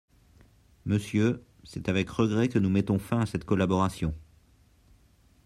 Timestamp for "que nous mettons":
2.49-2.97